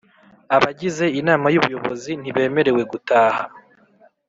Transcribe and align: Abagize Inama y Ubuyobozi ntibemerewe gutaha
Abagize 0.55 1.05
Inama 1.19 1.47
y 1.53 1.57
Ubuyobozi 1.59 2.11
ntibemerewe 2.21 2.81
gutaha 2.91 3.43